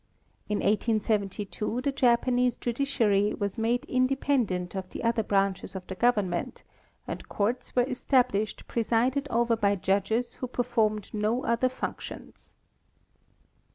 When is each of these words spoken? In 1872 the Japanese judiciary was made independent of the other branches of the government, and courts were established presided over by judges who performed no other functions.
In 0.49 0.61
1872 0.63 1.81
the 1.81 1.91
Japanese 1.91 2.55
judiciary 2.55 3.35
was 3.35 3.59
made 3.59 3.85
independent 3.85 4.73
of 4.73 4.89
the 4.89 5.03
other 5.03 5.21
branches 5.21 5.75
of 5.75 5.85
the 5.85 5.93
government, 5.93 6.63
and 7.07 7.29
courts 7.29 7.75
were 7.75 7.83
established 7.83 8.67
presided 8.67 9.27
over 9.29 9.55
by 9.55 9.75
judges 9.75 10.33
who 10.41 10.47
performed 10.47 11.13
no 11.13 11.43
other 11.43 11.69
functions. 11.69 12.55